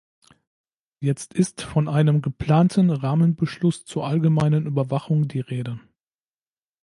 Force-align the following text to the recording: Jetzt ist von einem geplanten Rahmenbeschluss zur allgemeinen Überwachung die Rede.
Jetzt 0.99 1.35
ist 1.35 1.61
von 1.61 1.87
einem 1.87 2.23
geplanten 2.23 2.89
Rahmenbeschluss 2.89 3.85
zur 3.85 4.07
allgemeinen 4.07 4.65
Überwachung 4.65 5.27
die 5.27 5.41
Rede. 5.41 5.79